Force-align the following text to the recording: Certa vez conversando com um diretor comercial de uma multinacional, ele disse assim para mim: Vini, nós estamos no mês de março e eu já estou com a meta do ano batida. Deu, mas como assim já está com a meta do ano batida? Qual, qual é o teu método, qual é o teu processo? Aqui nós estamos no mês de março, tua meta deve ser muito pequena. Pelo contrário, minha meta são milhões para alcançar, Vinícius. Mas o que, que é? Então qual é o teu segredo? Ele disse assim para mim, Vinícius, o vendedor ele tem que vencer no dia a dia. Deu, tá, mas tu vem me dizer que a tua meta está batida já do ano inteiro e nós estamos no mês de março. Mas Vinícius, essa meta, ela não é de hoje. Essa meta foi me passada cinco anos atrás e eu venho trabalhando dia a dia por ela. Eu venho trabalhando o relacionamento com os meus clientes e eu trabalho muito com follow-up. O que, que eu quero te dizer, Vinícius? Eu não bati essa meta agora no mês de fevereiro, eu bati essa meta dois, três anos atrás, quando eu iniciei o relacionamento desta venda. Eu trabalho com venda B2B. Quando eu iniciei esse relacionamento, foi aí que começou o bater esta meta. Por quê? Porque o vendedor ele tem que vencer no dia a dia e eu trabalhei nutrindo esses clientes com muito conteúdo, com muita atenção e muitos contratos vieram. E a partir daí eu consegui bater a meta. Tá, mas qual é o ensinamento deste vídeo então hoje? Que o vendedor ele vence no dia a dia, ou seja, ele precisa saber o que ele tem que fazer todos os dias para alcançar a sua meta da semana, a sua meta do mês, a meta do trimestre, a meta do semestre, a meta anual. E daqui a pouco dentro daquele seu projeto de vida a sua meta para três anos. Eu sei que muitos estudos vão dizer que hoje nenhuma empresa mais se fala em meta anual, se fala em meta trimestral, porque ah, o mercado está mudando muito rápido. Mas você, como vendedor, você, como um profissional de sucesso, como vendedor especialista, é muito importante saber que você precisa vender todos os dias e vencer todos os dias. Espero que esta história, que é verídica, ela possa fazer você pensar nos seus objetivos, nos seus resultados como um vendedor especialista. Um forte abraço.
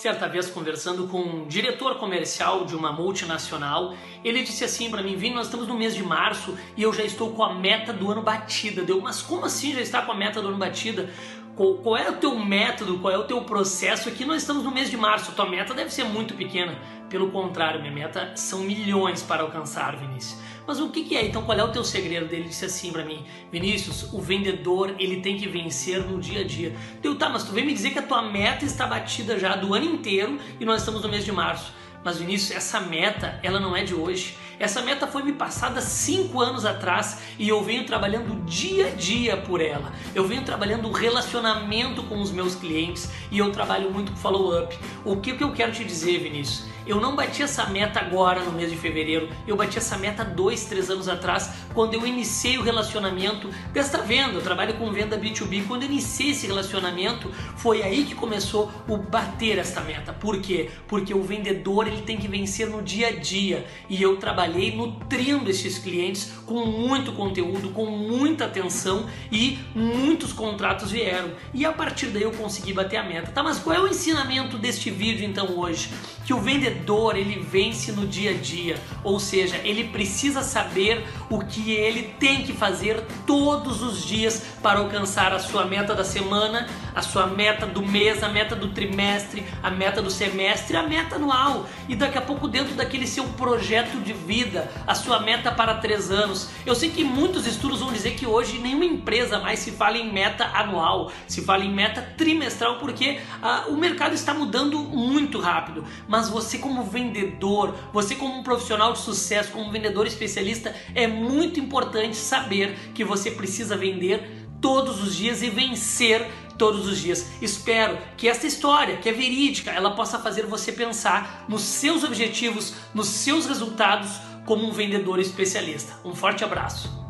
Certa 0.00 0.28
vez 0.28 0.48
conversando 0.48 1.08
com 1.08 1.20
um 1.20 1.48
diretor 1.48 1.98
comercial 1.98 2.64
de 2.64 2.76
uma 2.76 2.92
multinacional, 2.92 3.96
ele 4.22 4.44
disse 4.44 4.62
assim 4.62 4.88
para 4.92 5.02
mim: 5.02 5.16
Vini, 5.16 5.34
nós 5.34 5.46
estamos 5.46 5.66
no 5.66 5.74
mês 5.74 5.92
de 5.92 6.04
março 6.04 6.56
e 6.76 6.84
eu 6.84 6.92
já 6.92 7.02
estou 7.02 7.32
com 7.32 7.42
a 7.42 7.52
meta 7.52 7.92
do 7.92 8.08
ano 8.08 8.22
batida. 8.22 8.84
Deu, 8.84 9.00
mas 9.00 9.20
como 9.20 9.44
assim 9.44 9.74
já 9.74 9.80
está 9.80 10.00
com 10.00 10.12
a 10.12 10.14
meta 10.14 10.40
do 10.40 10.46
ano 10.46 10.56
batida? 10.56 11.12
Qual, 11.58 11.74
qual 11.74 11.96
é 11.96 12.08
o 12.08 12.14
teu 12.14 12.38
método, 12.38 13.00
qual 13.00 13.12
é 13.12 13.18
o 13.18 13.24
teu 13.24 13.40
processo? 13.40 14.08
Aqui 14.08 14.24
nós 14.24 14.42
estamos 14.42 14.62
no 14.62 14.70
mês 14.70 14.88
de 14.88 14.96
março, 14.96 15.32
tua 15.32 15.50
meta 15.50 15.74
deve 15.74 15.92
ser 15.92 16.04
muito 16.04 16.34
pequena. 16.34 16.78
Pelo 17.10 17.32
contrário, 17.32 17.80
minha 17.80 17.92
meta 17.92 18.30
são 18.36 18.60
milhões 18.60 19.24
para 19.24 19.42
alcançar, 19.42 19.96
Vinícius. 19.96 20.40
Mas 20.64 20.78
o 20.78 20.88
que, 20.90 21.02
que 21.02 21.16
é? 21.16 21.26
Então 21.26 21.42
qual 21.42 21.58
é 21.58 21.64
o 21.64 21.72
teu 21.72 21.82
segredo? 21.82 22.32
Ele 22.32 22.44
disse 22.44 22.64
assim 22.64 22.92
para 22.92 23.04
mim, 23.04 23.24
Vinícius, 23.50 24.04
o 24.12 24.20
vendedor 24.20 24.94
ele 25.00 25.20
tem 25.20 25.36
que 25.36 25.48
vencer 25.48 25.98
no 26.04 26.20
dia 26.20 26.42
a 26.42 26.44
dia. 26.44 26.76
Deu, 27.02 27.16
tá, 27.16 27.28
mas 27.28 27.42
tu 27.42 27.50
vem 27.50 27.66
me 27.66 27.74
dizer 27.74 27.90
que 27.90 27.98
a 27.98 28.02
tua 28.02 28.22
meta 28.22 28.64
está 28.64 28.86
batida 28.86 29.36
já 29.36 29.56
do 29.56 29.74
ano 29.74 29.86
inteiro 29.86 30.38
e 30.60 30.64
nós 30.64 30.82
estamos 30.82 31.02
no 31.02 31.08
mês 31.08 31.24
de 31.24 31.32
março. 31.32 31.72
Mas 32.08 32.16
Vinícius, 32.16 32.52
essa 32.52 32.80
meta, 32.80 33.38
ela 33.42 33.60
não 33.60 33.76
é 33.76 33.84
de 33.84 33.94
hoje. 33.94 34.34
Essa 34.58 34.80
meta 34.80 35.06
foi 35.06 35.22
me 35.22 35.34
passada 35.34 35.82
cinco 35.82 36.40
anos 36.40 36.64
atrás 36.64 37.18
e 37.38 37.46
eu 37.48 37.62
venho 37.62 37.84
trabalhando 37.84 38.44
dia 38.46 38.86
a 38.86 38.90
dia 38.90 39.36
por 39.36 39.60
ela. 39.60 39.92
Eu 40.14 40.26
venho 40.26 40.42
trabalhando 40.42 40.88
o 40.88 40.92
relacionamento 40.92 42.02
com 42.04 42.18
os 42.18 42.32
meus 42.32 42.54
clientes 42.54 43.10
e 43.30 43.38
eu 43.38 43.52
trabalho 43.52 43.90
muito 43.90 44.10
com 44.10 44.16
follow-up. 44.16 44.76
O 45.04 45.18
que, 45.18 45.34
que 45.34 45.44
eu 45.44 45.52
quero 45.52 45.70
te 45.70 45.84
dizer, 45.84 46.18
Vinícius? 46.18 46.66
Eu 46.88 46.98
não 46.98 47.14
bati 47.14 47.42
essa 47.42 47.66
meta 47.66 48.00
agora 48.00 48.42
no 48.42 48.50
mês 48.50 48.70
de 48.70 48.76
fevereiro, 48.78 49.28
eu 49.46 49.54
bati 49.54 49.76
essa 49.76 49.98
meta 49.98 50.24
dois, 50.24 50.64
três 50.64 50.88
anos 50.88 51.06
atrás, 51.06 51.50
quando 51.74 51.92
eu 51.92 52.06
iniciei 52.06 52.56
o 52.56 52.62
relacionamento 52.62 53.50
desta 53.74 53.98
venda. 53.98 54.32
Eu 54.32 54.40
trabalho 54.40 54.72
com 54.78 54.90
venda 54.90 55.18
B2B. 55.18 55.66
Quando 55.68 55.82
eu 55.82 55.88
iniciei 55.90 56.30
esse 56.30 56.46
relacionamento, 56.46 57.30
foi 57.56 57.82
aí 57.82 58.06
que 58.06 58.14
começou 58.14 58.72
o 58.88 58.96
bater 58.96 59.58
esta 59.58 59.82
meta. 59.82 60.14
Por 60.14 60.40
quê? 60.40 60.70
Porque 60.88 61.12
o 61.12 61.22
vendedor 61.22 61.86
ele 61.86 61.97
tem 62.02 62.16
que 62.16 62.28
vencer 62.28 62.68
no 62.68 62.82
dia 62.82 63.08
a 63.08 63.12
dia 63.12 63.66
e 63.88 64.02
eu 64.02 64.16
trabalhei 64.16 64.74
nutrindo 64.74 65.50
esses 65.50 65.78
clientes 65.78 66.32
com 66.46 66.64
muito 66.64 67.12
conteúdo, 67.12 67.70
com 67.70 67.86
muita 67.86 68.46
atenção 68.46 69.06
e 69.30 69.58
muitos 69.74 70.32
contratos 70.32 70.90
vieram. 70.90 71.30
E 71.52 71.64
a 71.64 71.72
partir 71.72 72.06
daí 72.06 72.22
eu 72.22 72.32
consegui 72.32 72.72
bater 72.72 72.96
a 72.96 73.02
meta. 73.02 73.30
Tá, 73.30 73.42
mas 73.42 73.58
qual 73.58 73.76
é 73.76 73.80
o 73.80 73.88
ensinamento 73.88 74.58
deste 74.58 74.90
vídeo 74.90 75.24
então 75.24 75.58
hoje? 75.58 75.90
Que 76.24 76.34
o 76.34 76.40
vendedor 76.40 77.16
ele 77.16 77.38
vence 77.40 77.92
no 77.92 78.06
dia 78.06 78.30
a 78.30 78.34
dia, 78.34 78.76
ou 79.02 79.18
seja, 79.18 79.56
ele 79.64 79.84
precisa 79.84 80.42
saber 80.42 81.04
o 81.30 81.40
que 81.40 81.72
ele 81.72 82.14
tem 82.18 82.42
que 82.42 82.52
fazer 82.52 83.02
todos 83.26 83.82
os 83.82 84.04
dias 84.04 84.42
para 84.62 84.78
alcançar 84.78 85.32
a 85.32 85.38
sua 85.38 85.64
meta 85.64 85.94
da 85.94 86.04
semana, 86.04 86.68
a 86.98 87.02
sua 87.02 87.28
meta 87.28 87.64
do 87.64 87.80
mês, 87.80 88.24
a 88.24 88.28
meta 88.28 88.56
do 88.56 88.70
trimestre, 88.70 89.44
a 89.62 89.70
meta 89.70 90.02
do 90.02 90.10
semestre, 90.10 90.76
a 90.76 90.82
meta 90.82 91.14
anual. 91.14 91.68
E 91.88 91.94
daqui 91.94 92.18
a 92.18 92.20
pouco 92.20 92.48
dentro 92.48 92.74
daquele 92.74 93.06
seu 93.06 93.22
projeto 93.24 94.00
de 94.02 94.12
vida 94.12 94.68
a 94.84 94.96
sua 94.96 95.20
meta 95.20 95.52
para 95.52 95.74
três 95.74 96.10
anos. 96.10 96.50
Eu 96.66 96.74
sei 96.74 96.90
que 96.90 97.04
muitos 97.04 97.46
estudos 97.46 97.78
vão 97.78 97.92
dizer 97.92 98.16
que 98.16 98.26
hoje 98.26 98.58
nenhuma 98.58 98.84
empresa 98.84 99.38
mais 99.38 99.60
se 99.60 99.70
fala 99.70 99.96
em 99.96 100.12
meta 100.12 100.44
anual, 100.46 101.12
se 101.28 101.40
fala 101.40 101.64
em 101.64 101.72
meta 101.72 102.02
trimestral, 102.16 102.80
porque 102.80 103.20
ah, 103.40 103.66
o 103.68 103.76
mercado 103.76 104.14
está 104.14 104.34
mudando 104.34 104.76
muito 104.80 105.38
rápido. 105.38 105.84
Mas 106.08 106.28
você, 106.28 106.58
como 106.58 106.82
vendedor, 106.82 107.76
você, 107.92 108.16
como 108.16 108.36
um 108.36 108.42
profissional 108.42 108.92
de 108.92 108.98
sucesso, 108.98 109.52
como 109.52 109.70
vendedor 109.70 110.04
especialista, 110.08 110.74
é 110.96 111.06
muito 111.06 111.60
importante 111.60 112.16
saber 112.16 112.76
que 112.92 113.04
você 113.04 113.30
precisa 113.30 113.76
vender 113.76 114.47
todos 114.60 115.02
os 115.02 115.14
dias 115.14 115.42
e 115.42 115.50
vencer 115.50 116.30
todos 116.56 116.86
os 116.86 116.98
dias. 116.98 117.26
Espero 117.40 117.96
que 118.16 118.28
esta 118.28 118.46
história, 118.46 118.96
que 118.96 119.08
é 119.08 119.12
verídica, 119.12 119.70
ela 119.70 119.92
possa 119.94 120.18
fazer 120.18 120.44
você 120.46 120.72
pensar 120.72 121.44
nos 121.48 121.62
seus 121.62 122.02
objetivos, 122.04 122.74
nos 122.92 123.06
seus 123.08 123.46
resultados 123.46 124.10
como 124.44 124.66
um 124.66 124.72
vendedor 124.72 125.20
especialista. 125.20 125.94
Um 126.04 126.14
forte 126.14 126.42
abraço. 126.42 127.07